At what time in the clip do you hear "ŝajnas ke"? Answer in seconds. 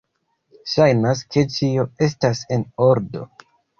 0.71-1.43